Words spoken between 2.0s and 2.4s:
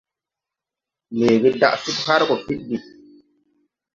har gɔ